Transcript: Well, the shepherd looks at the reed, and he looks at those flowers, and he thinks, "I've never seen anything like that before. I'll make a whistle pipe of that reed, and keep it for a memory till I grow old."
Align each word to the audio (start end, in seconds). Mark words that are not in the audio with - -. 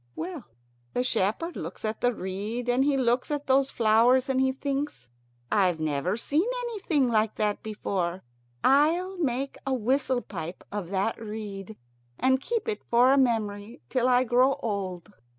Well, 0.15 0.45
the 0.95 1.03
shepherd 1.03 1.55
looks 1.55 1.85
at 1.85 2.01
the 2.01 2.11
reed, 2.11 2.67
and 2.67 2.83
he 2.83 2.97
looks 2.97 3.29
at 3.29 3.45
those 3.45 3.69
flowers, 3.69 4.29
and 4.29 4.41
he 4.41 4.51
thinks, 4.51 5.07
"I've 5.51 5.79
never 5.79 6.17
seen 6.17 6.49
anything 6.63 7.07
like 7.07 7.35
that 7.35 7.61
before. 7.61 8.23
I'll 8.63 9.19
make 9.19 9.57
a 9.63 9.75
whistle 9.75 10.21
pipe 10.23 10.63
of 10.71 10.89
that 10.89 11.21
reed, 11.21 11.77
and 12.17 12.41
keep 12.41 12.67
it 12.67 12.81
for 12.89 13.13
a 13.13 13.17
memory 13.19 13.79
till 13.89 14.07
I 14.07 14.23
grow 14.23 14.53
old." 14.63 15.11